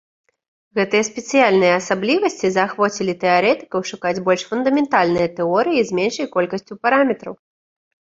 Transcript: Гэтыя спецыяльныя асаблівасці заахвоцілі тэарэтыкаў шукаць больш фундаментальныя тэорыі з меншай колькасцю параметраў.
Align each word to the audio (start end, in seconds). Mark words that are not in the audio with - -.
Гэтыя 0.77 1.03
спецыяльныя 1.09 1.73
асаблівасці 1.81 2.47
заахвоцілі 2.57 3.13
тэарэтыкаў 3.27 3.81
шукаць 3.93 4.17
больш 4.31 4.41
фундаментальныя 4.55 5.27
тэорыі 5.39 5.81
з 5.95 6.03
меншай 6.03 6.35
колькасцю 6.37 6.73
параметраў. 6.87 7.33